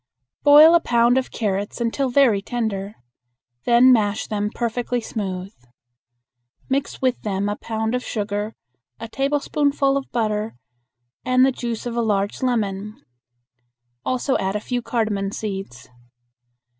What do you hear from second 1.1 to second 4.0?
of carrots until very tender. Then